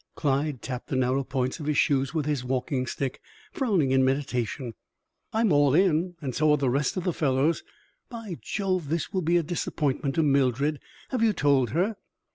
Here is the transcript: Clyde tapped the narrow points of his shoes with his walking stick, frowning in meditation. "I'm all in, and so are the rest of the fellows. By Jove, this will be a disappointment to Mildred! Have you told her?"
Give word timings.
Clyde 0.15 0.63
tapped 0.63 0.87
the 0.87 0.95
narrow 0.95 1.23
points 1.23 1.59
of 1.59 1.67
his 1.67 1.77
shoes 1.77 2.11
with 2.11 2.25
his 2.25 2.43
walking 2.43 2.87
stick, 2.87 3.21
frowning 3.51 3.91
in 3.91 4.03
meditation. 4.03 4.73
"I'm 5.31 5.51
all 5.51 5.75
in, 5.75 6.15
and 6.21 6.33
so 6.33 6.49
are 6.53 6.57
the 6.57 6.71
rest 6.71 6.97
of 6.97 7.03
the 7.03 7.13
fellows. 7.13 7.61
By 8.09 8.39
Jove, 8.41 8.89
this 8.89 9.13
will 9.13 9.21
be 9.21 9.37
a 9.37 9.43
disappointment 9.43 10.15
to 10.15 10.23
Mildred! 10.23 10.79
Have 11.09 11.21
you 11.21 11.33
told 11.33 11.69
her?" 11.69 11.97